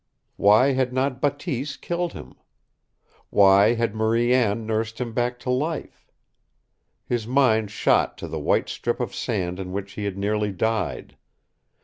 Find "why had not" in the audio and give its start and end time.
0.35-1.21